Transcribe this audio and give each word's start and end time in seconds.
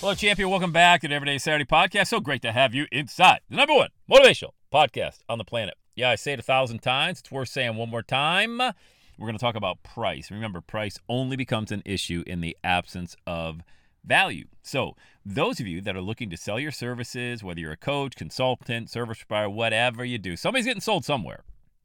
Hello, 0.00 0.14
champion. 0.14 0.48
Welcome 0.48 0.70
back 0.70 1.00
to 1.00 1.08
the 1.08 1.14
Everyday 1.16 1.38
Saturday 1.38 1.64
podcast. 1.64 2.06
So 2.06 2.20
great 2.20 2.40
to 2.42 2.52
have 2.52 2.72
you 2.72 2.86
inside 2.92 3.40
the 3.50 3.56
number 3.56 3.74
one 3.74 3.88
motivational 4.08 4.52
podcast 4.72 5.18
on 5.28 5.38
the 5.38 5.44
planet. 5.44 5.74
Yeah, 5.96 6.10
I 6.10 6.14
say 6.14 6.34
it 6.34 6.38
a 6.38 6.42
thousand 6.42 6.82
times. 6.82 7.18
It's 7.18 7.32
worth 7.32 7.48
saying 7.48 7.74
one 7.74 7.90
more 7.90 8.04
time. 8.04 8.58
We're 8.58 9.26
going 9.26 9.32
to 9.32 9.40
talk 9.40 9.56
about 9.56 9.82
price. 9.82 10.30
Remember, 10.30 10.60
price 10.60 11.00
only 11.08 11.34
becomes 11.34 11.72
an 11.72 11.82
issue 11.84 12.22
in 12.28 12.40
the 12.42 12.56
absence 12.62 13.16
of 13.26 13.62
value. 14.04 14.44
So, 14.62 14.94
those 15.26 15.58
of 15.58 15.66
you 15.66 15.80
that 15.80 15.96
are 15.96 16.00
looking 16.00 16.30
to 16.30 16.36
sell 16.36 16.60
your 16.60 16.70
services, 16.70 17.42
whether 17.42 17.58
you're 17.58 17.72
a 17.72 17.76
coach, 17.76 18.14
consultant, 18.14 18.90
service 18.90 19.24
provider, 19.24 19.50
whatever 19.50 20.04
you 20.04 20.18
do, 20.18 20.36
somebody's 20.36 20.66
getting 20.66 20.80
sold 20.80 21.04
somewhere. 21.04 21.42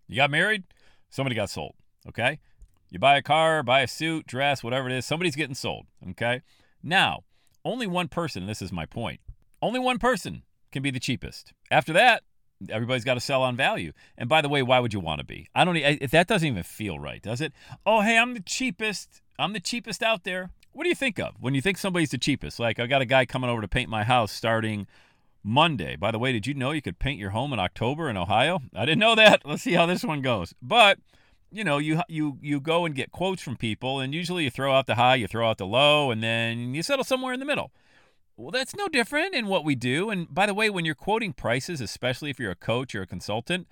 You 0.08 0.17
got 0.17 0.30
married, 0.30 0.66
somebody 1.09 1.36
got 1.36 1.50
sold. 1.50 1.73
Okay? 2.08 2.38
You 2.92 3.00
buy 3.00 3.17
a 3.17 3.23
car, 3.23 3.64
buy 3.64 3.81
a 3.81 3.88
suit, 3.88 4.27
dress, 4.27 4.64
whatever 4.64 4.88
it 4.88 4.95
is, 4.95 5.03
somebody's 5.03 5.36
getting 5.36 5.55
sold. 5.55 5.88
Okay? 6.11 6.44
Now, 6.83 7.23
only 7.66 7.88
one 7.88 8.08
person, 8.08 8.45
this 8.45 8.61
is 8.61 8.72
my 8.72 8.86
point, 8.86 9.19
only 9.61 9.80
one 9.80 10.00
person 10.00 10.44
can 10.72 10.83
be 10.83 10.92
the 10.92 11.00
cheapest. 11.00 11.53
After 11.72 11.94
that, 11.94 12.23
everybody's 12.70 13.03
got 13.03 13.16
to 13.16 13.20
sell 13.20 13.44
on 13.44 13.55
value. 13.55 13.94
And 14.17 14.30
by 14.30 14.42
the 14.42 14.50
way, 14.50 14.61
why 14.61 14.80
would 14.80 14.94
you 14.94 15.00
want 15.00 15.20
to 15.20 15.25
be? 15.25 15.47
I 15.55 15.66
don't. 15.66 15.78
I, 15.78 16.00
that 16.11 16.28
doesn't 16.28 16.47
even 16.47 16.64
feel 16.64 17.00
right, 17.00 17.22
does 17.22 17.42
it? 17.42 17.53
Oh, 17.86 18.02
hey, 18.02 18.17
I'm 18.17 18.33
the 18.33 18.42
cheapest. 18.42 19.22
I'm 19.39 19.53
the 19.53 19.59
cheapest 19.59 20.03
out 20.03 20.23
there. 20.23 20.52
What 20.72 20.83
do 20.83 20.89
you 20.89 20.95
think 20.95 21.20
of 21.20 21.36
when 21.39 21.53
you 21.53 21.61
think 21.61 21.78
somebody's 21.78 22.11
the 22.11 22.17
cheapest? 22.17 22.59
Like 22.59 22.80
I 22.80 22.88
got 22.88 23.02
a 23.02 23.05
guy 23.05 23.25
coming 23.25 23.50
over 23.50 23.61
to 23.61 23.67
paint 23.67 23.89
my 23.89 24.03
house 24.03 24.31
starting 24.31 24.88
Monday. 25.44 25.95
By 25.95 26.11
the 26.11 26.20
way, 26.20 26.31
did 26.31 26.48
you 26.48 26.53
know 26.53 26.72
you 26.72 26.81
could 26.81 27.00
paint 27.00 27.20
your 27.20 27.30
home 27.30 27.53
in 27.53 27.59
October 27.59 28.09
in 28.09 28.17
Ohio? 28.17 28.59
I 28.73 28.86
didn't 28.86 29.00
know 29.00 29.16
that. 29.16 29.44
Let's 29.45 29.61
see 29.61 29.73
how 29.73 29.86
this 29.86 30.03
one 30.03 30.22
goes. 30.22 30.55
But 30.61 30.98
you 31.53 31.63
know, 31.63 31.77
you 31.77 32.01
you 32.07 32.37
you 32.41 32.59
go 32.59 32.85
and 32.85 32.95
get 32.95 33.11
quotes 33.11 33.41
from 33.41 33.55
people, 33.55 33.99
and 33.99 34.13
usually 34.13 34.45
you 34.45 34.49
throw 34.49 34.73
out 34.73 34.87
the 34.87 34.95
high, 34.95 35.15
you 35.15 35.27
throw 35.27 35.49
out 35.49 35.57
the 35.57 35.65
low, 35.65 36.11
and 36.11 36.23
then 36.23 36.73
you 36.73 36.83
settle 36.83 37.03
somewhere 37.03 37.33
in 37.33 37.39
the 37.39 37.45
middle. 37.45 37.71
Well, 38.35 38.51
that's 38.51 38.75
no 38.75 38.87
different 38.87 39.35
in 39.35 39.47
what 39.47 39.63
we 39.63 39.75
do. 39.75 40.09
And 40.09 40.33
by 40.33 40.47
the 40.47 40.55
way, 40.55 40.69
when 40.69 40.85
you're 40.85 40.95
quoting 40.95 41.33
prices, 41.33 41.79
especially 41.79 42.31
if 42.31 42.39
you're 42.39 42.51
a 42.51 42.55
coach 42.55 42.95
or 42.95 43.03
a 43.03 43.07
consultant, 43.07 43.67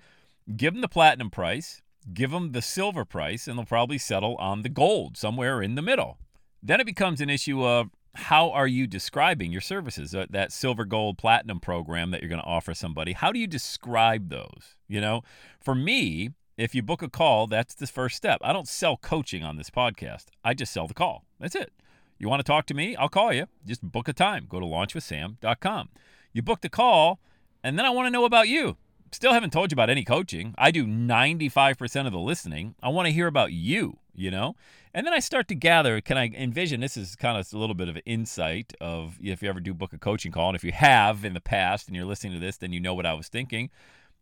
give 0.56 0.74
them 0.74 0.82
the 0.82 0.88
platinum 0.88 1.30
price, 1.30 1.82
give 2.14 2.30
them 2.30 2.52
the 2.52 2.62
silver 2.62 3.04
price, 3.04 3.48
and 3.48 3.58
they'll 3.58 3.64
probably 3.64 3.98
settle 3.98 4.36
on 4.36 4.62
the 4.62 4.68
gold 4.68 5.16
somewhere 5.16 5.60
in 5.60 5.74
the 5.74 5.82
middle. 5.82 6.18
Then 6.62 6.80
it 6.80 6.86
becomes 6.86 7.20
an 7.20 7.28
issue 7.28 7.64
of 7.64 7.90
how 8.14 8.50
are 8.50 8.66
you 8.66 8.86
describing 8.86 9.50
your 9.50 9.60
services, 9.60 10.12
that, 10.12 10.52
silver, 10.52 10.84
gold, 10.84 11.18
platinum 11.18 11.58
program 11.58 12.10
that 12.10 12.20
you're 12.20 12.28
going 12.28 12.40
to 12.40 12.46
offer 12.46 12.74
somebody. 12.74 13.14
How 13.14 13.32
do 13.32 13.38
you 13.38 13.46
describe 13.46 14.28
those? 14.28 14.76
You 14.86 15.00
know, 15.00 15.22
for 15.60 15.74
me, 15.74 16.30
if 16.56 16.74
you 16.74 16.82
book 16.82 17.02
a 17.02 17.08
call, 17.08 17.46
that's 17.46 17.74
the 17.74 17.86
first 17.86 18.16
step. 18.16 18.38
I 18.42 18.52
don't 18.52 18.68
sell 18.68 18.96
coaching 18.96 19.42
on 19.42 19.56
this 19.56 19.70
podcast. 19.70 20.26
I 20.44 20.54
just 20.54 20.72
sell 20.72 20.86
the 20.86 20.94
call. 20.94 21.24
That's 21.40 21.54
it. 21.54 21.72
You 22.18 22.28
want 22.28 22.40
to 22.40 22.44
talk 22.44 22.66
to 22.66 22.74
me? 22.74 22.94
I'll 22.94 23.08
call 23.08 23.32
you. 23.32 23.46
Just 23.66 23.82
book 23.82 24.06
a 24.06 24.12
time. 24.12 24.46
Go 24.48 24.60
to 24.60 24.66
launchwithsam.com. 24.66 25.88
You 26.32 26.42
book 26.42 26.60
the 26.60 26.68
call, 26.68 27.20
and 27.64 27.78
then 27.78 27.86
I 27.86 27.90
want 27.90 28.06
to 28.06 28.10
know 28.10 28.24
about 28.24 28.48
you. 28.48 28.76
Still 29.10 29.32
haven't 29.32 29.52
told 29.52 29.70
you 29.70 29.74
about 29.74 29.90
any 29.90 30.04
coaching. 30.04 30.54
I 30.56 30.70
do 30.70 30.86
95% 30.86 32.06
of 32.06 32.12
the 32.12 32.18
listening. 32.18 32.74
I 32.82 32.88
want 32.88 33.06
to 33.06 33.12
hear 33.12 33.26
about 33.26 33.52
you, 33.52 33.98
you 34.14 34.30
know? 34.30 34.56
And 34.94 35.06
then 35.06 35.12
I 35.12 35.18
start 35.18 35.48
to 35.48 35.54
gather, 35.54 36.00
can 36.00 36.16
I 36.16 36.28
envision 36.28 36.80
this 36.80 36.96
is 36.96 37.16
kind 37.16 37.38
of 37.38 37.52
a 37.52 37.58
little 37.58 37.74
bit 37.74 37.88
of 37.88 37.96
an 37.96 38.02
insight 38.06 38.72
of 38.80 39.18
if 39.20 39.42
you 39.42 39.48
ever 39.48 39.60
do 39.60 39.74
book 39.74 39.92
a 39.92 39.98
coaching 39.98 40.32
call, 40.32 40.48
and 40.48 40.56
if 40.56 40.64
you 40.64 40.72
have 40.72 41.24
in 41.24 41.34
the 41.34 41.40
past 41.40 41.88
and 41.88 41.96
you're 41.96 42.06
listening 42.06 42.34
to 42.34 42.38
this, 42.38 42.56
then 42.56 42.72
you 42.72 42.80
know 42.80 42.94
what 42.94 43.04
I 43.04 43.14
was 43.14 43.28
thinking. 43.28 43.68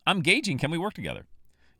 I'm 0.06 0.22
gauging, 0.22 0.58
can 0.58 0.70
we 0.70 0.78
work 0.78 0.94
together? 0.94 1.26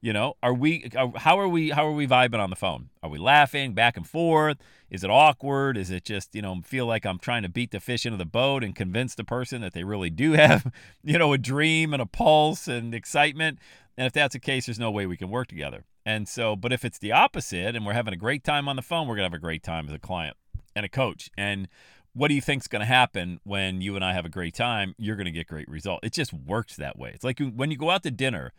You 0.02 0.14
know, 0.14 0.34
are 0.42 0.54
we? 0.54 0.90
Are, 0.96 1.12
how 1.16 1.38
are 1.38 1.48
we? 1.48 1.70
How 1.70 1.86
are 1.86 1.92
we 1.92 2.06
vibing 2.06 2.38
on 2.38 2.48
the 2.48 2.56
phone? 2.56 2.88
Are 3.02 3.10
we 3.10 3.18
laughing 3.18 3.74
back 3.74 3.98
and 3.98 4.06
forth? 4.06 4.56
Is 4.88 5.04
it 5.04 5.10
awkward? 5.10 5.76
Is 5.76 5.90
it 5.90 6.04
just 6.04 6.34
you 6.34 6.40
know 6.40 6.62
feel 6.64 6.86
like 6.86 7.04
I'm 7.04 7.18
trying 7.18 7.42
to 7.42 7.50
beat 7.50 7.70
the 7.70 7.80
fish 7.80 8.06
into 8.06 8.16
the 8.16 8.24
boat 8.24 8.64
and 8.64 8.74
convince 8.74 9.14
the 9.14 9.24
person 9.24 9.60
that 9.60 9.74
they 9.74 9.84
really 9.84 10.08
do 10.08 10.32
have 10.44 10.72
you 11.04 11.18
know 11.18 11.32
a 11.34 11.38
dream 11.38 11.92
and 11.92 12.00
a 12.00 12.06
pulse 12.06 12.66
and 12.66 12.94
excitement? 12.94 13.58
And 13.98 14.06
if 14.06 14.14
that's 14.14 14.32
the 14.32 14.40
case, 14.40 14.66
there's 14.66 14.78
no 14.78 14.90
way 14.90 15.04
we 15.04 15.18
can 15.18 15.28
work 15.28 15.48
together. 15.48 15.84
And 16.06 16.26
so, 16.26 16.56
but 16.56 16.72
if 16.72 16.82
it's 16.82 16.98
the 16.98 17.12
opposite 17.12 17.76
and 17.76 17.84
we're 17.84 17.92
having 17.92 18.14
a 18.14 18.16
great 18.16 18.42
time 18.42 18.68
on 18.68 18.76
the 18.76 18.82
phone, 18.82 19.06
we're 19.06 19.16
gonna 19.16 19.26
have 19.26 19.34
a 19.34 19.38
great 19.38 19.62
time 19.62 19.86
as 19.86 19.92
a 19.92 19.98
client 19.98 20.36
and 20.74 20.86
a 20.86 20.88
coach. 20.88 21.30
And 21.36 21.68
what 22.14 22.28
do 22.28 22.34
you 22.34 22.40
think's 22.40 22.66
going 22.66 22.80
to 22.80 22.86
happen 22.86 23.38
when 23.44 23.80
you 23.80 23.94
and 23.94 24.04
I 24.04 24.14
have 24.14 24.24
a 24.24 24.30
great 24.30 24.54
time? 24.54 24.94
You're 24.98 25.14
going 25.14 25.26
to 25.26 25.30
get 25.30 25.46
great 25.46 25.68
result. 25.68 26.00
It 26.02 26.12
just 26.12 26.32
works 26.32 26.74
that 26.76 26.98
way. 26.98 27.12
It's 27.14 27.22
like 27.22 27.38
when 27.38 27.70
you 27.70 27.76
go 27.76 27.90
out 27.90 28.02
to 28.02 28.10
dinner 28.10 28.52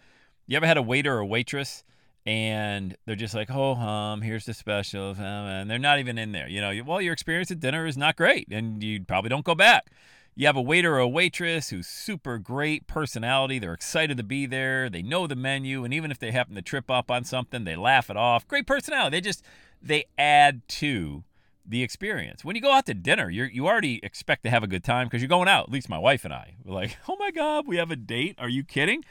you 0.52 0.58
ever 0.58 0.68
had 0.68 0.76
a 0.76 0.82
waiter 0.82 1.18
or 1.18 1.24
waitress 1.24 1.86
and 2.26 2.96
they're 3.06 3.16
just 3.16 3.34
like, 3.34 3.50
oh, 3.50 3.74
um, 3.76 4.22
here's 4.22 4.46
the 4.46 4.54
special, 4.54 5.16
and 5.18 5.70
they're 5.70 5.80
not 5.80 5.98
even 6.00 6.18
in 6.18 6.34
there. 6.34 6.48
You 6.48 6.62
know, 6.62 6.84
well, 6.86 7.02
your 7.02 7.14
experience 7.14 7.50
at 7.50 7.60
dinner 7.60 7.88
is 7.88 7.98
not 7.98 8.16
great, 8.16 8.48
and 8.52 8.84
you 8.84 9.04
probably 9.04 9.30
don't 9.30 9.46
go 9.46 9.56
back. 9.56 9.88
You 10.36 10.46
have 10.46 10.56
a 10.56 10.62
waiter 10.62 10.96
or 10.96 11.00
a 11.00 11.08
waitress 11.08 11.70
who's 11.70 11.88
super 11.88 12.38
great 12.38 12.86
personality. 12.86 13.60
They're 13.60 13.74
excited 13.74 14.18
to 14.18 14.24
be 14.24 14.46
there. 14.46 14.90
They 14.90 15.02
know 15.02 15.26
the 15.26 15.36
menu, 15.36 15.84
and 15.84 15.94
even 15.94 16.12
if 16.12 16.20
they 16.20 16.32
happen 16.32 16.54
to 16.56 16.62
trip 16.62 16.92
up 16.92 17.10
on 17.10 17.24
something, 17.24 17.64
they 17.64 17.76
laugh 17.76 18.10
it 18.10 18.18
off. 18.18 18.48
Great 18.48 18.68
personality. 18.68 19.18
They 19.18 19.22
just 19.22 19.44
they 19.82 20.06
add 20.18 20.68
to 20.68 21.24
the 21.66 21.82
experience. 21.82 22.46
When 22.46 22.56
you 22.56 22.62
go 22.62 22.72
out 22.72 22.86
to 22.86 22.94
dinner, 22.94 23.30
you 23.30 23.46
you 23.46 23.68
already 23.68 24.00
expect 24.04 24.44
to 24.44 24.52
have 24.52 24.64
a 24.64 24.68
good 24.68 24.84
time 24.84 25.08
because 25.08 25.22
you're 25.22 25.30
going 25.30 25.50
out. 25.50 25.66
At 25.68 25.72
least 25.72 25.90
my 25.90 25.98
wife 25.98 26.24
and 26.24 26.34
I. 26.34 26.56
We're 26.64 26.76
like, 26.76 26.98
oh 27.10 27.16
my 27.18 27.32
god, 27.32 27.66
we 27.68 27.78
have 27.78 27.90
a 27.90 27.96
date. 27.96 28.36
Are 28.38 28.50
you 28.50 28.64
kidding? 28.64 29.04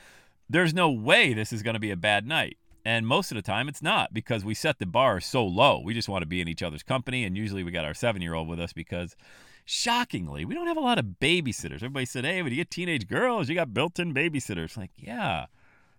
There's 0.50 0.74
no 0.74 0.90
way 0.90 1.32
this 1.32 1.52
is 1.52 1.62
going 1.62 1.74
to 1.74 1.80
be 1.80 1.92
a 1.92 1.96
bad 1.96 2.26
night. 2.26 2.58
And 2.84 3.06
most 3.06 3.30
of 3.30 3.36
the 3.36 3.42
time 3.42 3.68
it's 3.68 3.82
not 3.82 4.12
because 4.12 4.44
we 4.44 4.54
set 4.54 4.78
the 4.78 4.86
bar 4.86 5.20
so 5.20 5.46
low. 5.46 5.80
We 5.84 5.94
just 5.94 6.08
want 6.08 6.22
to 6.22 6.26
be 6.26 6.40
in 6.40 6.48
each 6.48 6.62
other's 6.62 6.82
company. 6.82 7.24
And 7.24 7.36
usually 7.36 7.62
we 7.62 7.70
got 7.70 7.84
our 7.84 7.94
seven 7.94 8.20
year 8.20 8.34
old 8.34 8.48
with 8.48 8.58
us 8.58 8.72
because 8.72 9.14
shockingly, 9.64 10.44
we 10.44 10.54
don't 10.54 10.66
have 10.66 10.76
a 10.76 10.80
lot 10.80 10.98
of 10.98 11.16
babysitters. 11.20 11.76
Everybody 11.76 12.06
said, 12.06 12.24
hey, 12.24 12.42
but 12.42 12.50
you 12.50 12.56
get 12.56 12.70
teenage 12.70 13.06
girls, 13.06 13.48
you 13.48 13.54
got 13.54 13.72
built 13.74 13.98
in 14.00 14.12
babysitters. 14.12 14.76
Like, 14.76 14.90
yeah, 14.96 15.46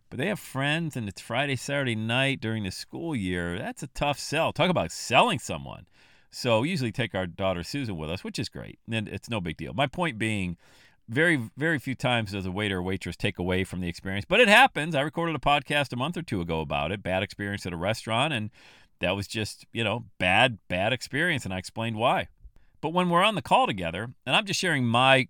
but 0.10 0.18
they 0.18 0.28
have 0.28 0.40
friends 0.40 0.98
and 0.98 1.08
it's 1.08 1.22
Friday, 1.22 1.56
Saturday 1.56 1.96
night 1.96 2.42
during 2.42 2.64
the 2.64 2.72
school 2.72 3.16
year. 3.16 3.58
That's 3.58 3.84
a 3.84 3.88
tough 3.88 4.20
sell. 4.20 4.52
Talk 4.52 4.70
about 4.70 4.92
selling 4.92 5.40
someone. 5.40 5.86
So 6.32 6.62
we 6.62 6.70
usually 6.70 6.92
take 6.92 7.16
our 7.16 7.28
daughter 7.28 7.64
Susan 7.64 7.96
with 7.96 8.10
us, 8.10 8.24
which 8.24 8.40
is 8.40 8.50
great. 8.50 8.80
And 8.92 9.08
it's 9.08 9.30
no 9.30 9.40
big 9.40 9.58
deal. 9.58 9.74
My 9.74 9.88
point 9.88 10.18
being, 10.18 10.58
very 11.10 11.50
very 11.58 11.80
few 11.80 11.96
times 11.96 12.32
does 12.32 12.46
a 12.46 12.52
waiter 12.52 12.78
or 12.78 12.82
waitress 12.82 13.18
take 13.18 13.38
away 13.38 13.64
from 13.64 13.82
the 13.82 13.88
experience 13.88 14.26
but 14.28 14.40
it 14.40 14.48
happens. 14.48 14.96
I 14.96 15.02
recorded 15.02 15.36
a 15.36 15.40
podcast 15.40 15.94
a 15.94 15.96
month 15.96 16.18
or 16.18 16.22
two 16.22 16.42
ago 16.42 16.62
about 16.62 16.92
it 16.92 17.04
bad 17.04 17.24
experience 17.24 17.66
at 17.66 17.74
a 17.74 17.78
restaurant 17.78 18.34
and 18.34 18.50
that 19.00 19.16
was 19.16 19.28
just 19.28 19.66
you 19.74 19.84
know 19.84 20.06
bad 20.20 20.60
bad 20.68 20.94
experience 20.94 21.46
and 21.46 21.54
i 21.54 21.58
explained 21.58 21.98
why. 21.98 22.28
But 22.82 22.94
when 22.94 23.10
we're 23.10 23.24
on 23.24 23.36
the 23.36 23.42
call 23.42 23.68
together 23.68 24.10
and 24.26 24.36
i'm 24.36 24.46
just 24.46 24.60
sharing 24.60 24.86
my 24.86 25.28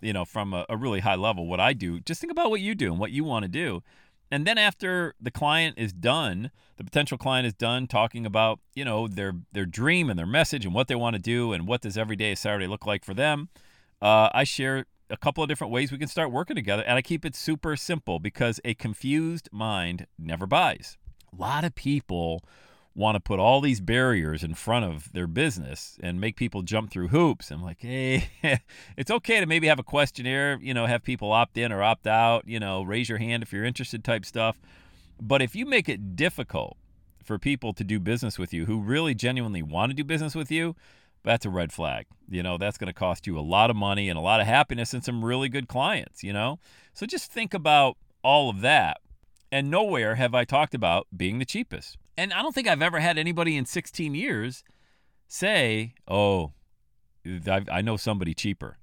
you 0.00 0.12
know 0.12 0.24
from 0.24 0.52
a, 0.52 0.66
a 0.68 0.76
really 0.76 1.00
high 1.00 1.14
level 1.14 1.46
what 1.46 1.60
i 1.60 1.72
do 1.72 2.00
just 2.00 2.20
think 2.20 2.32
about 2.32 2.50
what 2.50 2.60
you 2.60 2.74
do 2.74 2.90
and 2.90 3.00
what 3.00 3.10
you 3.10 3.24
want 3.24 3.44
to 3.44 3.48
do. 3.48 3.82
And 4.30 4.46
then 4.46 4.56
after 4.56 5.14
the 5.20 5.30
client 5.30 5.76
is 5.78 5.92
done 5.92 6.50
the 6.82 6.84
potential 6.90 7.16
client 7.16 7.46
is 7.46 7.54
done 7.54 7.86
talking 7.86 8.26
about 8.26 8.58
you 8.74 8.84
know 8.84 9.06
their 9.06 9.34
their 9.52 9.66
dream 9.66 10.10
and 10.10 10.18
their 10.18 10.26
message 10.26 10.64
and 10.64 10.74
what 10.74 10.88
they 10.88 10.94
want 10.94 11.14
to 11.14 11.22
do 11.22 11.52
and 11.52 11.66
what 11.66 11.80
does 11.80 11.96
every 11.96 12.16
day 12.16 12.34
saturday 12.34 12.66
look 12.66 12.86
like 12.86 13.04
for 13.04 13.14
them 13.14 13.48
uh, 14.00 14.28
i 14.34 14.42
share 14.42 14.86
a 15.12 15.16
couple 15.18 15.44
of 15.44 15.48
different 15.48 15.72
ways 15.72 15.92
we 15.92 15.98
can 15.98 16.08
start 16.08 16.32
working 16.32 16.56
together. 16.56 16.82
And 16.82 16.96
I 16.96 17.02
keep 17.02 17.24
it 17.24 17.36
super 17.36 17.76
simple 17.76 18.18
because 18.18 18.58
a 18.64 18.74
confused 18.74 19.48
mind 19.52 20.06
never 20.18 20.46
buys. 20.46 20.96
A 21.32 21.40
lot 21.40 21.64
of 21.64 21.74
people 21.74 22.42
want 22.94 23.16
to 23.16 23.20
put 23.20 23.38
all 23.38 23.60
these 23.60 23.80
barriers 23.80 24.42
in 24.42 24.54
front 24.54 24.84
of 24.84 25.12
their 25.12 25.26
business 25.26 25.98
and 26.02 26.20
make 26.20 26.36
people 26.36 26.62
jump 26.62 26.90
through 26.90 27.08
hoops. 27.08 27.50
I'm 27.50 27.62
like, 27.62 27.80
hey, 27.80 28.30
eh, 28.42 28.58
it's 28.96 29.10
okay 29.10 29.40
to 29.40 29.46
maybe 29.46 29.66
have 29.66 29.78
a 29.78 29.84
questionnaire, 29.84 30.58
you 30.60 30.74
know, 30.74 30.86
have 30.86 31.02
people 31.02 31.32
opt 31.32 31.56
in 31.56 31.72
or 31.72 31.82
opt 31.82 32.06
out, 32.06 32.46
you 32.46 32.58
know, 32.58 32.82
raise 32.82 33.08
your 33.08 33.18
hand 33.18 33.42
if 33.42 33.52
you're 33.52 33.64
interested 33.64 34.04
type 34.04 34.24
stuff. 34.24 34.60
But 35.20 35.42
if 35.42 35.54
you 35.54 35.66
make 35.66 35.88
it 35.88 36.16
difficult 36.16 36.76
for 37.22 37.38
people 37.38 37.72
to 37.74 37.84
do 37.84 38.00
business 38.00 38.38
with 38.38 38.52
you 38.52 38.66
who 38.66 38.80
really 38.80 39.14
genuinely 39.14 39.62
want 39.62 39.90
to 39.90 39.94
do 39.94 40.04
business 40.04 40.34
with 40.34 40.50
you, 40.50 40.74
that's 41.24 41.46
a 41.46 41.50
red 41.50 41.72
flag. 41.72 42.06
You 42.28 42.42
know, 42.42 42.58
that's 42.58 42.78
going 42.78 42.88
to 42.88 42.92
cost 42.92 43.26
you 43.26 43.38
a 43.38 43.40
lot 43.40 43.70
of 43.70 43.76
money 43.76 44.08
and 44.08 44.18
a 44.18 44.22
lot 44.22 44.40
of 44.40 44.46
happiness 44.46 44.94
and 44.94 45.04
some 45.04 45.24
really 45.24 45.48
good 45.48 45.68
clients, 45.68 46.22
you 46.22 46.32
know? 46.32 46.58
So 46.94 47.06
just 47.06 47.30
think 47.30 47.54
about 47.54 47.96
all 48.22 48.50
of 48.50 48.60
that. 48.62 48.98
And 49.50 49.70
nowhere 49.70 50.14
have 50.14 50.34
I 50.34 50.44
talked 50.44 50.74
about 50.74 51.06
being 51.14 51.38
the 51.38 51.44
cheapest. 51.44 51.98
And 52.16 52.32
I 52.32 52.42
don't 52.42 52.54
think 52.54 52.66
I've 52.68 52.82
ever 52.82 53.00
had 53.00 53.18
anybody 53.18 53.56
in 53.56 53.66
16 53.66 54.14
years 54.14 54.64
say, 55.28 55.94
oh, 56.08 56.52
I 57.46 57.82
know 57.82 57.96
somebody 57.96 58.34
cheaper. 58.34 58.78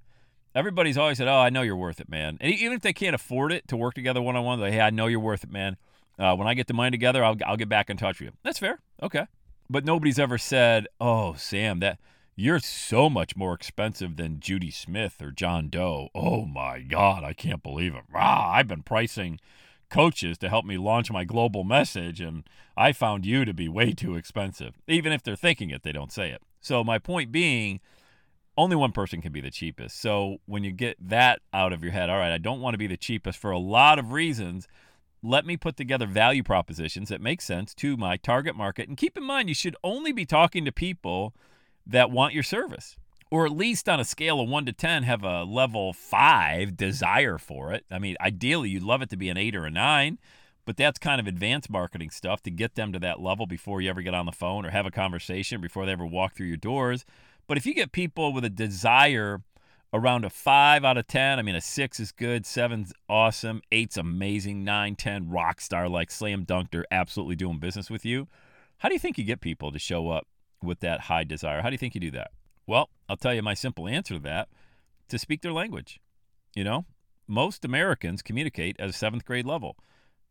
Everybody's 0.56 0.97
always 0.97 1.18
said, 1.18 1.27
oh, 1.27 1.38
I 1.38 1.50
know 1.50 1.62
you're 1.62 1.75
worth 1.75 2.00
it, 2.00 2.09
man. 2.09 2.38
And 2.41 2.51
even 2.53 2.74
if 2.74 2.81
they 2.81 2.94
can't 2.94 3.15
afford 3.15 3.51
it 3.51 3.68
to 3.68 3.77
work 3.77 3.94
together 3.94 4.21
one 4.21 4.36
on 4.36 4.44
one, 4.44 4.59
like, 4.59 4.74
hey, 4.74 4.81
I 4.81 4.89
know 4.89 5.07
you're 5.07 5.19
worth 5.19 5.44
it, 5.44 5.51
man. 5.51 5.77
Uh, 6.18 6.36
when 6.36 6.47
I 6.47 6.53
get 6.53 6.68
the 6.68 6.74
money 6.74 6.91
together, 6.91 7.24
I'll, 7.24 7.38
I'll 7.45 7.57
get 7.57 7.69
back 7.69 7.89
in 7.89 7.97
touch 7.97 8.19
with 8.19 8.30
you. 8.30 8.33
That's 8.44 8.59
fair. 8.59 8.80
Okay. 9.01 9.25
But 9.69 9.86
nobody's 9.86 10.19
ever 10.19 10.38
said, 10.38 10.88
oh, 11.00 11.33
Sam, 11.36 11.80
that 11.80 12.00
you're 12.39 12.59
so 12.59 13.09
much 13.09 13.36
more 13.36 13.53
expensive 13.53 14.15
than 14.15 14.39
Judy 14.39 14.71
Smith 14.71 15.21
or 15.21 15.30
John 15.30 15.68
Doe. 15.68 16.07
Oh 16.15 16.45
my 16.45 16.80
God, 16.80 17.21
I 17.21 17.33
can't 17.33 17.62
believe 17.62 17.94
it. 17.94 18.03
Rah, 18.09 18.53
I've 18.53 18.68
been 18.68 18.81
pricing 18.81 19.41
coaches 19.89 20.38
to 20.38 20.47
help 20.47 20.63
me 20.63 20.77
launch 20.77 21.12
my 21.12 21.25
global 21.25 21.65
message, 21.65 22.21
and 22.21 22.45
I 22.77 22.94
found 22.94 23.25
you 23.25 23.44
to 23.44 23.53
be 23.53 23.68
way 23.68 23.91
too 23.91 24.15
expensive. 24.15 24.75
Even 24.88 25.12
if 25.12 25.21
they're 25.21 25.36
thinking 25.36 25.69
it, 25.69 25.83
they 25.83 25.91
don't 25.91 26.13
say 26.13 26.31
it. 26.31 26.41
So, 26.62 26.81
my 26.81 26.97
point 26.97 27.30
being, 27.30 27.81
only 28.57 28.77
one 28.77 28.94
person 28.94 29.21
can 29.21 29.33
be 29.33 29.41
the 29.41 29.51
cheapest. 29.51 30.00
So, 30.00 30.38
when 30.45 30.63
you 30.63 30.71
get 30.71 30.95
that 31.09 31.41
out 31.51 31.74
of 31.74 31.83
your 31.83 31.91
head, 31.91 32.09
all 32.09 32.19
right, 32.19 32.31
I 32.31 32.38
don't 32.38 32.62
want 32.62 32.74
to 32.74 32.80
be 32.80 32.88
the 32.88 32.95
cheapest 32.95 33.38
for 33.38 33.51
a 33.51 33.59
lot 33.59 34.00
of 34.00 34.13
reasons. 34.13 34.65
Let 35.21 35.45
me 35.45 35.57
put 35.57 35.75
together 35.75 36.07
value 36.07 36.44
propositions 36.44 37.09
that 37.09 37.19
make 37.19 37.41
sense 37.41 37.74
to 37.75 37.97
my 37.97 38.15
target 38.15 38.56
market. 38.56 38.88
And 38.88 38.95
keep 38.95 39.18
in 39.18 39.25
mind, 39.25 39.50
you 39.50 39.56
should 39.56 39.75
only 39.83 40.13
be 40.13 40.25
talking 40.25 40.63
to 40.63 40.71
people 40.71 41.33
that 41.89 42.12
want 42.12 42.33
your 42.33 42.44
service 42.44 42.95
or 43.31 43.45
at 43.45 43.51
least 43.51 43.88
on 43.88 44.00
a 44.00 44.06
scale 44.06 44.39
of 44.39 44.50
1 44.50 44.65
to 44.65 44.74
10 44.74 45.03
have 45.03 45.24
a 45.24 45.44
level 45.44 45.94
5 45.94 46.75
desire 46.75 47.38
for 47.38 47.71
it. 47.71 47.86
I 47.91 48.00
mean, 48.00 48.15
ideally 48.19 48.69
you'd 48.69 48.83
love 48.83 49.01
it 49.01 49.09
to 49.12 49.18
be 49.18 49.30
an 49.30 49.38
8 49.38 49.56
or 49.56 49.65
a 49.65 49.71
9, 49.71 50.18
but 50.65 50.77
that's 50.77 51.00
kind 51.00 51.19
of 51.19 51.27
advanced 51.27 51.69
marketing 51.69 52.09
stuff 52.09 52.41
to 52.44 52.51
get 52.51 52.75
them 52.75 52.91
to 52.94 53.00
that 53.00 53.19
level 53.19 53.45
before 53.45 53.81
you 53.81 53.89
ever 53.89 54.01
get 54.01 54.13
on 54.13 54.25
the 54.25 54.31
phone 54.31 54.65
or 54.65 54.71
have 54.71 54.86
a 54.86 54.91
conversation 54.91 55.62
before 55.62 55.86
they 55.86 55.91
ever 55.91 56.06
walk 56.06 56.36
through 56.36 56.47
your 56.47 56.57
doors. 56.57 57.06
But 57.47 57.57
if 57.57 57.65
you 57.65 57.74
get 57.74 57.91
people 57.91 58.33
with 58.33 58.45
a 58.45 58.50
desire 58.50 59.41
around 59.94 60.25
a 60.25 60.30
5 60.30 60.83
out 60.83 60.97
of 60.97 61.07
10, 61.07 61.38
I 61.38 61.41
mean 61.44 61.56
a 61.56 61.62
6 61.62 62.00
is 62.00 62.12
good, 62.12 62.45
7's 62.45 62.94
awesome, 63.07 63.62
8's 63.71 63.97
amazing, 63.97 64.63
9, 64.63 64.95
10 64.95 65.30
rock 65.30 65.62
star 65.62 65.88
like 65.88 66.09
slam 66.09 66.45
dunk 66.45 66.71
they're 66.71 66.86
absolutely 66.89 67.36
doing 67.36 67.59
business 67.59 67.91
with 67.91 68.06
you. 68.06 68.27
How 68.80 68.89
do 68.89 68.95
you 68.95 69.00
think 69.00 69.19
you 69.19 69.24
get 69.24 69.41
people 69.41 69.71
to 69.71 69.80
show 69.80 70.09
up 70.09 70.27
with 70.63 70.79
that 70.81 71.01
high 71.01 71.23
desire? 71.23 71.61
How 71.61 71.69
do 71.69 71.73
you 71.73 71.77
think 71.77 71.95
you 71.95 72.01
do 72.01 72.11
that? 72.11 72.31
Well, 72.67 72.89
I'll 73.07 73.17
tell 73.17 73.33
you 73.33 73.41
my 73.41 73.53
simple 73.53 73.88
answer 73.88 74.15
to 74.15 74.19
that 74.21 74.50
to 75.09 75.17
speak 75.17 75.41
their 75.41 75.53
language. 75.53 76.00
You 76.56 76.63
know, 76.63 76.85
most 77.27 77.65
Americans 77.65 78.21
communicate 78.21 78.75
at 78.79 78.89
a 78.89 78.94
seventh 78.94 79.25
grade 79.25 79.45
level. 79.45 79.77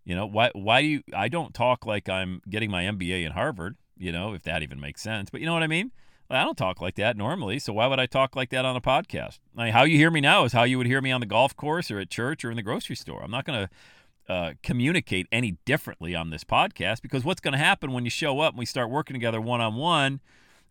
You 0.05 0.15
know, 0.15 0.27
why, 0.27 0.51
why 0.55 0.81
do 0.83 0.87
you, 0.87 1.03
I 1.15 1.29
don't 1.29 1.53
talk 1.53 1.85
like 1.85 2.09
I'm 2.09 2.41
getting 2.49 2.71
my 2.71 2.85
MBA 2.85 3.25
in 3.25 3.33
Harvard, 3.33 3.77
you 3.97 4.11
know, 4.11 4.33
if 4.33 4.43
that 4.45 4.63
even 4.63 4.81
makes 4.81 5.03
sense. 5.03 5.31
But 5.31 5.41
you 5.41 5.47
know 5.47 5.53
what 5.53 5.63
I 5.63 5.67
mean? 5.67 5.93
I 6.31 6.45
don't 6.45 6.59
talk 6.59 6.81
like 6.81 6.97
that 6.97 7.17
normally, 7.17 7.59
so 7.59 7.73
why 7.73 7.87
would 7.87 7.99
I 7.99 8.05
talk 8.05 8.37
like 8.37 8.51
that 8.51 8.67
on 8.67 8.77
a 8.77 8.83
podcast? 8.83 9.39
I 9.57 9.65
mean, 9.65 9.73
how 9.73 9.85
you 9.85 9.97
hear 9.97 10.11
me 10.11 10.21
now 10.21 10.45
is 10.45 10.53
how 10.53 10.65
you 10.65 10.77
would 10.77 10.87
hear 10.87 11.01
me 11.01 11.11
on 11.11 11.21
the 11.21 11.27
golf 11.27 11.57
course 11.57 11.91
or 11.91 11.99
at 11.99 12.11
church 12.11 12.45
or 12.45 12.51
in 12.51 12.57
the 12.57 12.63
grocery 12.63 12.97
store. 12.97 13.23
I'm 13.23 13.31
not 13.31 13.47
going 13.47 13.67
to 13.67 13.71
uh, 14.29 14.53
communicate 14.63 15.27
any 15.33 15.59
differently 15.65 16.15
on 16.15 16.31
this 16.31 16.45
podcast 16.45 17.01
because 17.03 17.25
what's 17.25 17.41
going 17.41 17.53
to 17.53 17.59
happen 17.59 17.93
when 17.93 18.05
you 18.05 18.11
show 18.11 18.41
up 18.41 18.53
and 18.53 18.59
we 18.59 18.67
start 18.67 18.91
working 18.91 19.15
together 19.15 19.41
one 19.41 19.61
on 19.61 19.75
one 19.75 20.21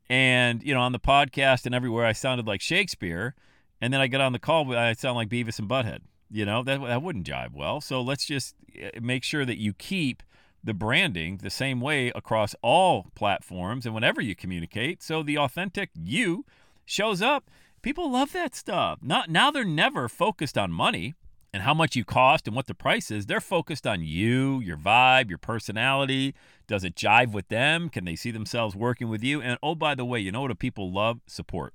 and, 0.09 0.63
you 0.63 0.73
know, 0.73 0.81
on 0.81 0.91
the 0.91 0.99
podcast 0.99 1.65
and 1.65 1.73
everywhere, 1.73 2.05
I 2.05 2.13
sounded 2.13 2.47
like 2.47 2.61
Shakespeare. 2.61 3.35
And 3.81 3.93
then 3.93 4.01
I 4.01 4.07
get 4.07 4.21
on 4.21 4.31
the 4.31 4.39
call, 4.39 4.75
I 4.75 4.93
sound 4.93 5.15
like 5.15 5.29
Beavis 5.29 5.59
and 5.59 5.69
Butthead. 5.69 5.99
You 6.29 6.45
know, 6.45 6.63
that, 6.63 6.81
that 6.81 7.01
wouldn't 7.01 7.27
jive 7.27 7.53
well. 7.53 7.79
So 7.81 8.01
let's 8.01 8.25
just 8.25 8.55
eh, 8.77 8.91
make 9.01 9.23
sure 9.23 9.45
that 9.45 9.59
you 9.59 9.73
keep 9.73 10.23
the 10.63 10.73
branding 10.73 11.37
the 11.37 11.49
same 11.49 11.79
way 11.79 12.11
across 12.13 12.55
all 12.61 13.07
platforms 13.15 13.85
and 13.85 13.95
whenever 13.95 14.21
you 14.21 14.35
communicate. 14.35 15.01
So 15.01 15.23
the 15.23 15.37
authentic 15.37 15.89
you 15.95 16.45
shows 16.85 17.21
up. 17.21 17.49
People 17.81 18.11
love 18.11 18.33
that 18.33 18.55
stuff. 18.55 18.99
Not 19.01 19.29
now 19.29 19.51
they're 19.51 19.63
never 19.63 20.09
focused 20.09 20.57
on 20.57 20.71
money 20.71 21.13
and 21.53 21.63
how 21.63 21.73
much 21.73 21.95
you 21.95 22.03
cost 22.03 22.47
and 22.47 22.55
what 22.55 22.67
the 22.67 22.73
price 22.73 23.09
is. 23.09 23.25
They're 23.25 23.41
focused 23.41 23.87
on 23.87 24.01
you, 24.03 24.59
your 24.59 24.77
vibe, 24.77 25.29
your 25.29 25.37
personality. 25.37 26.35
Does 26.67 26.83
it 26.83 26.95
jive 26.95 27.31
with 27.31 27.47
them? 27.47 27.89
Can 27.89 28.05
they 28.05 28.15
see 28.15 28.31
themselves 28.31 28.75
working 28.75 29.09
with 29.09 29.23
you? 29.23 29.41
And 29.41 29.57
oh, 29.63 29.75
by 29.75 29.95
the 29.95 30.05
way, 30.05 30.19
you 30.19 30.31
know 30.31 30.41
what 30.41 30.49
do 30.49 30.55
people 30.55 30.91
love? 30.91 31.21
Support. 31.27 31.73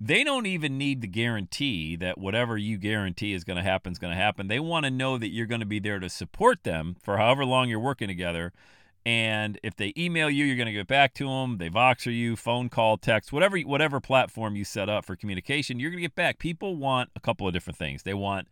They 0.00 0.22
don't 0.22 0.46
even 0.46 0.78
need 0.78 1.00
the 1.00 1.08
guarantee 1.08 1.96
that 1.96 2.18
whatever 2.18 2.56
you 2.56 2.76
guarantee 2.78 3.32
is 3.32 3.42
going 3.42 3.56
to 3.56 3.64
happen 3.64 3.90
is 3.90 3.98
going 3.98 4.12
to 4.12 4.20
happen. 4.20 4.46
They 4.46 4.60
want 4.60 4.84
to 4.84 4.90
know 4.90 5.18
that 5.18 5.28
you're 5.28 5.46
going 5.46 5.60
to 5.60 5.66
be 5.66 5.80
there 5.80 5.98
to 5.98 6.08
support 6.08 6.62
them 6.62 6.96
for 7.02 7.16
however 7.16 7.44
long 7.44 7.68
you're 7.68 7.80
working 7.80 8.06
together. 8.06 8.52
And 9.04 9.58
if 9.62 9.74
they 9.74 9.92
email 9.96 10.30
you, 10.30 10.44
you're 10.44 10.56
going 10.56 10.66
to 10.66 10.72
get 10.72 10.86
back 10.86 11.14
to 11.14 11.26
them. 11.26 11.58
They 11.58 11.70
Voxer 11.70 12.14
you, 12.14 12.36
phone 12.36 12.68
call, 12.68 12.96
text, 12.96 13.32
whatever 13.32 13.58
whatever 13.60 14.00
platform 14.00 14.54
you 14.54 14.64
set 14.64 14.88
up 14.88 15.04
for 15.04 15.16
communication, 15.16 15.80
you're 15.80 15.90
going 15.90 16.02
to 16.02 16.08
get 16.08 16.14
back. 16.14 16.38
People 16.38 16.76
want 16.76 17.10
a 17.16 17.20
couple 17.20 17.48
of 17.48 17.52
different 17.52 17.78
things. 17.78 18.02
They 18.02 18.14
want 18.14 18.48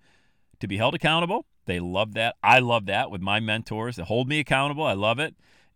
to 0.61 0.69
be 0.69 0.77
held 0.77 0.95
accountable. 0.95 1.47
They 1.67 1.81
love 1.81 2.15
that. 2.15 2.37
I 2.43 2.61
love 2.61 2.87
that 2.87 3.11
with 3.11 3.21
my 3.21 3.41
mentors. 3.41 3.97
They 3.97 4.03
hold 4.03 4.29
me 4.29 4.39
accountable. 4.39 4.85
I 4.85 4.95
love 4.95 5.19
it. 5.19 5.35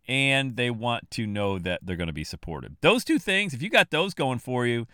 And 0.08 0.56
they 0.56 0.70
want 0.70 1.10
to 1.12 1.26
know 1.26 1.58
that 1.58 1.80
they're 1.82 1.96
going 1.96 2.06
to 2.08 2.12
be 2.12 2.24
supported. 2.24 2.76
Those 2.80 3.04
two 3.04 3.18
things, 3.18 3.54
if 3.54 3.62
you 3.62 3.70
got 3.70 3.90
those 3.90 4.14
going 4.14 4.38
for 4.38 4.66
you, 4.66 4.86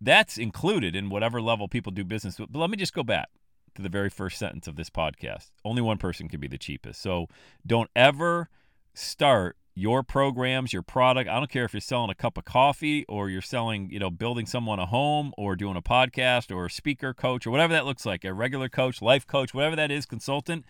that's 0.00 0.38
included 0.38 0.94
in 0.94 1.10
whatever 1.10 1.40
level 1.40 1.68
people 1.68 1.92
do 1.92 2.04
business 2.04 2.38
with. 2.38 2.52
But 2.52 2.58
let 2.58 2.70
me 2.70 2.76
just 2.76 2.94
go 2.94 3.02
back 3.02 3.28
to 3.74 3.82
the 3.82 3.88
very 3.88 4.10
first 4.10 4.38
sentence 4.38 4.66
of 4.66 4.76
this 4.76 4.90
podcast. 4.90 5.50
Only 5.64 5.82
one 5.82 5.98
person 5.98 6.28
can 6.28 6.40
be 6.40 6.48
the 6.48 6.58
cheapest. 6.58 7.00
So 7.00 7.28
don't 7.66 7.90
ever 7.96 8.48
start 8.94 9.56
your 9.74 10.02
programs, 10.02 10.72
your 10.72 10.82
product. 10.82 11.28
I 11.28 11.34
don't 11.34 11.50
care 11.50 11.64
if 11.64 11.74
you're 11.74 11.80
selling 11.80 12.10
a 12.10 12.14
cup 12.14 12.38
of 12.38 12.44
coffee 12.44 13.04
or 13.08 13.28
you're 13.28 13.42
selling, 13.42 13.90
you 13.90 13.98
know, 13.98 14.10
building 14.10 14.46
someone 14.46 14.78
a 14.78 14.86
home 14.86 15.32
or 15.36 15.56
doing 15.56 15.76
a 15.76 15.82
podcast 15.82 16.54
or 16.54 16.66
a 16.66 16.70
speaker 16.70 17.12
coach 17.12 17.46
or 17.46 17.50
whatever 17.50 17.72
that 17.72 17.84
looks 17.84 18.06
like, 18.06 18.24
a 18.24 18.32
regular 18.32 18.68
coach, 18.68 19.02
life 19.02 19.26
coach, 19.26 19.52
whatever 19.52 19.74
that 19.74 19.90
is, 19.90 20.06
consultant. 20.06 20.64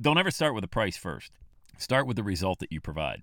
Don't 0.00 0.18
ever 0.18 0.30
start 0.30 0.54
with 0.54 0.62
the 0.62 0.68
price 0.68 0.96
first. 0.96 1.32
Start 1.78 2.06
with 2.06 2.16
the 2.16 2.22
result 2.22 2.58
that 2.58 2.72
you 2.72 2.80
provide. 2.80 3.22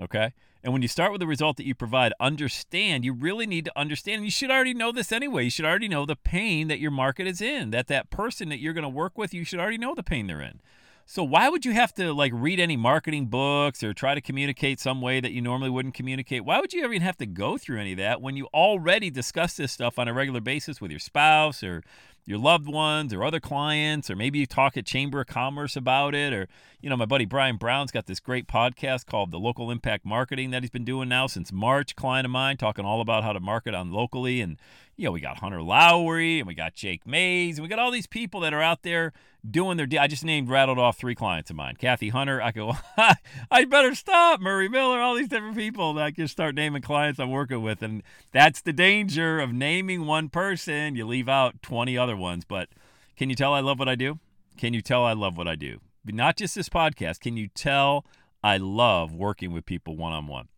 Okay? 0.00 0.32
And 0.62 0.72
when 0.72 0.82
you 0.82 0.88
start 0.88 1.12
with 1.12 1.20
the 1.20 1.26
result 1.26 1.58
that 1.58 1.66
you 1.66 1.74
provide, 1.74 2.12
understand, 2.18 3.04
you 3.04 3.12
really 3.12 3.46
need 3.46 3.66
to 3.66 3.78
understand. 3.78 4.24
You 4.24 4.30
should 4.30 4.50
already 4.50 4.74
know 4.74 4.90
this 4.90 5.12
anyway. 5.12 5.44
You 5.44 5.50
should 5.50 5.64
already 5.64 5.88
know 5.88 6.06
the 6.06 6.16
pain 6.16 6.68
that 6.68 6.80
your 6.80 6.90
market 6.90 7.26
is 7.26 7.40
in, 7.40 7.70
that 7.70 7.88
that 7.88 8.10
person 8.10 8.48
that 8.48 8.58
you're 8.58 8.72
going 8.72 8.82
to 8.82 8.88
work 8.88 9.16
with, 9.16 9.32
you 9.32 9.44
should 9.44 9.60
already 9.60 9.78
know 9.78 9.94
the 9.94 10.02
pain 10.02 10.26
they're 10.26 10.40
in. 10.40 10.60
So 11.08 11.22
why 11.22 11.48
would 11.48 11.64
you 11.64 11.70
have 11.70 11.94
to 11.94 12.12
like 12.12 12.32
read 12.34 12.58
any 12.58 12.76
marketing 12.76 13.26
books 13.26 13.84
or 13.84 13.94
try 13.94 14.16
to 14.16 14.20
communicate 14.20 14.80
some 14.80 15.00
way 15.00 15.20
that 15.20 15.30
you 15.30 15.40
normally 15.40 15.70
wouldn't 15.70 15.94
communicate? 15.94 16.44
Why 16.44 16.58
would 16.58 16.72
you 16.72 16.84
even 16.84 17.00
have 17.00 17.16
to 17.18 17.26
go 17.26 17.56
through 17.56 17.80
any 17.80 17.92
of 17.92 17.98
that 17.98 18.20
when 18.20 18.36
you 18.36 18.46
already 18.46 19.08
discuss 19.08 19.56
this 19.56 19.70
stuff 19.70 20.00
on 20.00 20.08
a 20.08 20.12
regular 20.12 20.40
basis 20.40 20.80
with 20.80 20.90
your 20.90 20.98
spouse 20.98 21.62
or 21.62 21.84
your 22.26 22.38
loved 22.38 22.66
ones 22.66 23.14
or 23.14 23.24
other 23.24 23.38
clients, 23.38 24.10
or 24.10 24.16
maybe 24.16 24.40
you 24.40 24.46
talk 24.46 24.76
at 24.76 24.84
Chamber 24.84 25.20
of 25.20 25.28
Commerce 25.28 25.76
about 25.76 26.14
it, 26.14 26.32
or 26.32 26.48
you 26.80 26.90
know, 26.90 26.96
my 26.96 27.06
buddy 27.06 27.24
Brian 27.24 27.56
Brown's 27.56 27.92
got 27.92 28.06
this 28.06 28.20
great 28.20 28.46
podcast 28.48 29.06
called 29.06 29.30
The 29.30 29.38
Local 29.38 29.70
Impact 29.70 30.04
Marketing 30.04 30.50
that 30.50 30.62
he's 30.62 30.70
been 30.70 30.84
doing 30.84 31.08
now 31.08 31.28
since 31.28 31.52
March. 31.52 31.96
Client 31.96 32.26
of 32.26 32.32
mine 32.32 32.56
talking 32.56 32.84
all 32.84 33.00
about 33.00 33.24
how 33.24 33.32
to 33.32 33.40
market 33.40 33.74
on 33.74 33.92
locally, 33.92 34.40
and 34.40 34.58
you 34.96 35.04
know, 35.04 35.12
we 35.12 35.20
got 35.20 35.38
Hunter 35.38 35.62
Lowry 35.62 36.38
and 36.38 36.46
we 36.46 36.54
got 36.54 36.74
Jake 36.74 37.06
Mays, 37.06 37.58
and 37.58 37.62
we 37.62 37.68
got 37.68 37.78
all 37.78 37.90
these 37.90 38.06
people 38.06 38.40
that 38.40 38.54
are 38.54 38.62
out 38.62 38.82
there 38.82 39.12
doing 39.48 39.76
their. 39.76 39.86
I 40.00 40.06
just 40.06 40.24
named 40.24 40.48
rattled 40.48 40.78
off 40.78 40.96
three 40.96 41.14
clients 41.14 41.50
of 41.50 41.56
mine: 41.56 41.76
Kathy 41.76 42.08
Hunter. 42.08 42.40
I 42.40 42.50
go, 42.50 42.76
I 43.50 43.64
better 43.66 43.94
stop. 43.94 44.40
Murray 44.40 44.68
Miller, 44.68 45.00
all 45.00 45.14
these 45.14 45.28
different 45.28 45.56
people 45.56 45.94
that 45.94 46.04
I 46.04 46.10
can 46.10 46.28
start 46.28 46.54
naming 46.54 46.82
clients 46.82 47.20
I'm 47.20 47.30
working 47.30 47.62
with, 47.62 47.82
and 47.82 48.02
that's 48.32 48.62
the 48.62 48.72
danger 48.72 49.38
of 49.38 49.52
naming 49.52 50.06
one 50.06 50.30
person. 50.30 50.96
You 50.96 51.06
leave 51.06 51.28
out 51.28 51.62
20 51.62 51.98
other 51.98 52.15
ones. 52.18 52.44
But 52.44 52.68
can 53.16 53.30
you 53.30 53.36
tell 53.36 53.54
I 53.54 53.60
love 53.60 53.78
what 53.78 53.88
I 53.88 53.94
do? 53.94 54.18
Can 54.56 54.74
you 54.74 54.80
tell 54.80 55.04
I 55.04 55.12
love 55.12 55.36
what 55.36 55.48
I 55.48 55.54
do? 55.54 55.80
Not 56.04 56.36
just 56.36 56.54
this 56.54 56.68
podcast. 56.68 57.20
Can 57.20 57.36
you 57.36 57.48
tell 57.48 58.04
I 58.42 58.56
love 58.56 59.12
working 59.12 59.52
with 59.52 59.66
people 59.66 59.96
one 59.96 60.12
on 60.12 60.26
one? 60.26 60.48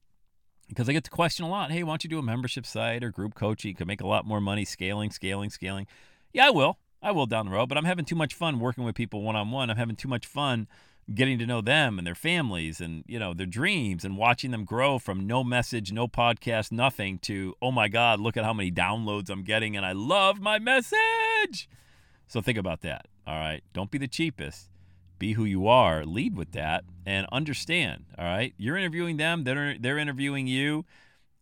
Because 0.68 0.88
I 0.88 0.92
get 0.92 1.04
the 1.04 1.10
question 1.10 1.44
a 1.46 1.48
lot. 1.48 1.70
Hey, 1.70 1.82
why 1.82 1.92
don't 1.92 2.04
you 2.04 2.10
do 2.10 2.18
a 2.18 2.22
membership 2.22 2.66
site 2.66 3.02
or 3.02 3.10
group 3.10 3.34
coaching? 3.34 3.70
You 3.70 3.74
can 3.74 3.86
make 3.86 4.02
a 4.02 4.06
lot 4.06 4.26
more 4.26 4.40
money 4.40 4.64
scaling, 4.64 5.10
scaling, 5.10 5.50
scaling. 5.50 5.86
Yeah, 6.32 6.48
I 6.48 6.50
will. 6.50 6.78
I 7.00 7.12
will 7.12 7.26
down 7.26 7.46
the 7.46 7.52
road, 7.52 7.68
but 7.68 7.78
I'm 7.78 7.84
having 7.84 8.04
too 8.04 8.16
much 8.16 8.34
fun 8.34 8.60
working 8.60 8.84
with 8.84 8.94
people 8.94 9.22
one 9.22 9.36
on 9.36 9.50
one. 9.50 9.70
I'm 9.70 9.76
having 9.76 9.96
too 9.96 10.08
much 10.08 10.26
fun 10.26 10.66
getting 11.14 11.38
to 11.38 11.46
know 11.46 11.60
them 11.60 11.98
and 11.98 12.06
their 12.06 12.14
families 12.14 12.80
and 12.80 13.02
you 13.06 13.18
know 13.18 13.32
their 13.32 13.46
dreams 13.46 14.04
and 14.04 14.16
watching 14.16 14.50
them 14.50 14.64
grow 14.64 14.98
from 14.98 15.26
no 15.26 15.42
message, 15.42 15.92
no 15.92 16.06
podcast, 16.06 16.70
nothing 16.70 17.18
to 17.20 17.54
oh 17.62 17.70
my 17.72 17.88
god, 17.88 18.20
look 18.20 18.36
at 18.36 18.44
how 18.44 18.52
many 18.52 18.70
downloads 18.70 19.30
I'm 19.30 19.42
getting 19.42 19.76
and 19.76 19.86
I 19.86 19.92
love 19.92 20.40
my 20.40 20.58
message. 20.58 21.27
So 22.26 22.40
think 22.42 22.58
about 22.58 22.82
that. 22.82 23.06
All 23.26 23.38
right, 23.38 23.62
don't 23.72 23.90
be 23.90 23.98
the 23.98 24.08
cheapest. 24.08 24.68
be 25.18 25.32
who 25.32 25.44
you 25.44 25.66
are, 25.66 26.04
lead 26.04 26.36
with 26.36 26.52
that, 26.52 26.84
and 27.04 27.26
understand. 27.32 28.04
All 28.16 28.24
right, 28.24 28.54
you're 28.56 28.76
interviewing 28.76 29.16
them; 29.16 29.44
they're 29.44 29.76
they're 29.78 29.98
interviewing 29.98 30.46
you, 30.46 30.84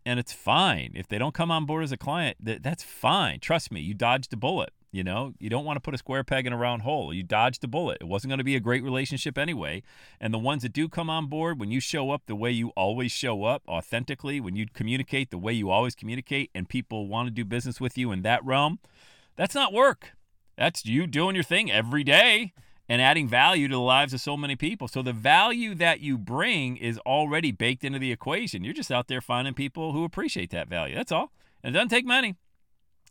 and 0.04 0.18
it's 0.18 0.32
fine 0.32 0.92
if 0.94 1.08
they 1.08 1.18
don't 1.18 1.34
come 1.34 1.50
on 1.50 1.66
board 1.66 1.84
as 1.84 1.92
a 1.92 1.96
client. 1.96 2.36
That, 2.40 2.62
that's 2.62 2.82
fine. 2.82 3.40
Trust 3.40 3.70
me, 3.72 3.80
you 3.80 3.94
dodged 3.94 4.32
a 4.32 4.36
bullet. 4.36 4.70
You 4.92 5.04
know, 5.04 5.34
you 5.38 5.50
don't 5.50 5.66
want 5.66 5.76
to 5.76 5.80
put 5.80 5.92
a 5.92 5.98
square 5.98 6.24
peg 6.24 6.46
in 6.46 6.54
a 6.54 6.56
round 6.56 6.82
hole. 6.82 7.12
You 7.12 7.22
dodged 7.22 7.62
a 7.64 7.68
bullet. 7.68 7.98
It 8.00 8.06
wasn't 8.06 8.30
going 8.30 8.38
to 8.38 8.44
be 8.44 8.56
a 8.56 8.60
great 8.60 8.82
relationship 8.82 9.36
anyway. 9.36 9.82
And 10.20 10.32
the 10.32 10.38
ones 10.38 10.62
that 10.62 10.72
do 10.72 10.88
come 10.88 11.10
on 11.10 11.26
board, 11.26 11.60
when 11.60 11.70
you 11.70 11.80
show 11.80 12.12
up 12.12 12.22
the 12.26 12.36
way 12.36 12.50
you 12.50 12.70
always 12.70 13.12
show 13.12 13.44
up, 13.44 13.62
authentically, 13.68 14.40
when 14.40 14.56
you 14.56 14.66
communicate 14.72 15.30
the 15.30 15.38
way 15.38 15.52
you 15.52 15.68
always 15.68 15.94
communicate, 15.94 16.50
and 16.54 16.66
people 16.66 17.08
want 17.08 17.26
to 17.26 17.30
do 17.30 17.44
business 17.44 17.78
with 17.78 17.98
you 17.98 18.10
in 18.10 18.22
that 18.22 18.42
realm, 18.42 18.78
that's 19.36 19.54
not 19.54 19.72
work. 19.72 20.12
That's 20.56 20.86
you 20.86 21.06
doing 21.06 21.34
your 21.34 21.44
thing 21.44 21.70
every 21.70 22.02
day 22.02 22.52
and 22.88 23.02
adding 23.02 23.28
value 23.28 23.68
to 23.68 23.74
the 23.74 23.80
lives 23.80 24.12
of 24.14 24.20
so 24.20 24.36
many 24.36 24.56
people. 24.56 24.88
So 24.88 25.02
the 25.02 25.12
value 25.12 25.74
that 25.74 26.00
you 26.00 26.16
bring 26.16 26.76
is 26.76 26.98
already 27.00 27.52
baked 27.52 27.84
into 27.84 27.98
the 27.98 28.12
equation. 28.12 28.64
You're 28.64 28.74
just 28.74 28.92
out 28.92 29.08
there 29.08 29.20
finding 29.20 29.54
people 29.54 29.92
who 29.92 30.04
appreciate 30.04 30.50
that 30.50 30.68
value. 30.68 30.94
That's 30.94 31.12
all. 31.12 31.32
And 31.62 31.74
it 31.74 31.78
doesn't 31.78 31.90
take 31.90 32.06
money. 32.06 32.36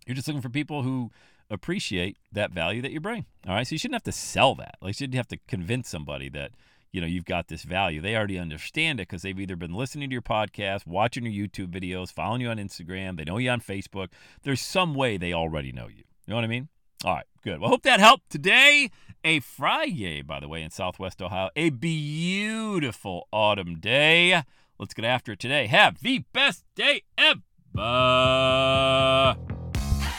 You're 0.08 0.16
just 0.16 0.28
looking 0.28 0.42
for 0.42 0.50
people 0.50 0.84
who 0.84 1.12
appreciate 1.50 2.18
that 2.32 2.52
value 2.52 2.82
that 2.82 2.92
you 2.92 3.00
bring. 3.00 3.26
All 3.48 3.54
right. 3.54 3.68
So 3.68 3.74
you 3.74 3.80
shouldn't 3.80 3.96
have 3.96 4.04
to 4.04 4.12
sell 4.12 4.56
that. 4.56 4.76
Like 4.82 4.90
you 4.90 4.94
shouldn't 4.94 5.16
have 5.16 5.28
to 5.28 5.40
convince 5.48 5.90
somebody 5.90 6.30
that, 6.30 6.52
you 6.92 7.02
know, 7.02 7.08
you've 7.08 7.26
got 7.26 7.50
this 7.50 7.64
value. 7.64 8.02
They 8.02 8.16
already 8.16 8.40
understand 8.40 9.00
it 9.00 9.10
because 9.10 9.22
they've 9.22 9.40
either 9.40 9.58
been 9.58 9.74
listening 9.74 10.10
to 10.10 10.14
your 10.14 10.22
podcast, 10.22 10.88
watching 10.88 11.26
your 11.26 11.48
YouTube 11.48 11.68
videos, 11.68 12.12
following 12.12 12.42
you 12.42 12.50
on 12.50 12.58
Instagram, 12.58 13.18
they 13.18 13.26
know 13.26 13.38
you 13.38 13.50
on 13.50 13.60
Facebook. 13.60 14.10
There's 14.44 14.62
some 14.62 14.96
way 14.96 15.18
they 15.18 15.34
already 15.34 15.72
know 15.72 15.88
you. 15.88 16.04
You 16.26 16.32
know 16.32 16.38
what 16.38 16.46
I 16.46 16.48
mean? 16.48 16.70
All 17.04 17.14
right, 17.14 17.26
good. 17.44 17.60
Well, 17.60 17.70
hope 17.70 17.84
that 17.84 18.00
helped. 18.00 18.32
Today, 18.32 18.90
a 19.24 19.40
Friday, 19.42 20.24
by 20.24 20.40
the 20.40 20.48
way, 20.48 20.64
in 20.64 20.72
Southwest 20.72 21.22
Ohio, 21.22 21.50
a 21.56 21.70
beautiful 21.70 23.28
autumn 23.32 23.80
day. 23.80 24.42
Let's 24.80 24.96
get 24.96 25.06
after 25.06 25.34
it 25.34 25.40
today. 25.40 25.68
Have 25.68 26.02
the 26.02 26.24
best 26.34 26.64
day 26.76 27.04
ever. 27.16 27.42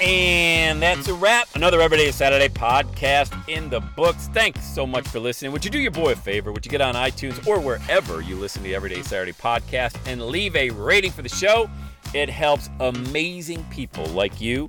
And 0.01 0.81
that's 0.81 1.09
a 1.09 1.15
wrap. 1.15 1.49
Another 1.57 1.81
Everyday 1.81 2.13
Saturday 2.13 2.51
podcast 2.51 3.37
in 3.49 3.69
the 3.69 3.81
books. 3.81 4.29
Thanks 4.29 4.65
so 4.65 4.87
much 4.87 5.09
for 5.09 5.19
listening. 5.19 5.51
Would 5.51 5.65
you 5.65 5.73
do 5.73 5.81
your 5.81 5.91
boy 5.91 6.13
a 6.13 6.17
favor? 6.17 6.53
Would 6.53 6.65
you 6.65 6.71
get 6.71 6.81
on 6.81 6.95
iTunes 6.95 7.45
or 7.49 7.59
wherever 7.59 8.21
you 8.21 8.37
listen 8.37 8.63
to 8.63 8.69
the 8.69 8.77
Everyday 8.77 9.03
Saturday 9.03 9.33
podcast 9.33 9.97
and 10.07 10.23
leave 10.23 10.55
a 10.55 10.71
rating 10.71 11.11
for 11.11 11.23
the 11.23 11.29
show? 11.29 11.69
It 12.15 12.29
helps 12.29 12.71
amazing 12.79 13.65
people 13.71 14.07
like 14.07 14.41
you 14.41 14.69